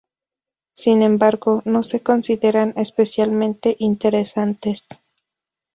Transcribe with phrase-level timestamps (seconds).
[0.71, 4.87] Sin embargo, no se consideran especialmente interesantes.